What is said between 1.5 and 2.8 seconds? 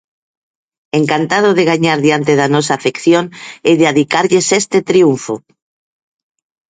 de gañar diante da nosa